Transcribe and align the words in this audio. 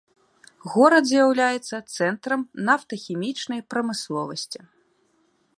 Горад 0.75 1.03
з'яўляецца 1.09 1.75
цэнтрам 1.97 2.41
нафтахімічнай 2.71 3.61
прамысловасці. 3.75 4.59